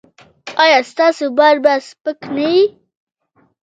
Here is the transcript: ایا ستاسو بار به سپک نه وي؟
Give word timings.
ایا 0.63 0.79
ستاسو 0.91 1.25
بار 1.37 1.55
به 1.63 1.73
سپک 1.89 2.19
نه 2.35 2.43
وي؟ 2.53 2.61